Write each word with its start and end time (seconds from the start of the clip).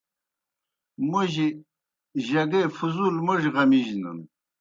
موْجیْ 1.09 1.47
جگے 2.27 2.61
فصول 2.77 3.15
موڙیْ 3.25 3.49
غمِجنَن۔ 3.55 4.19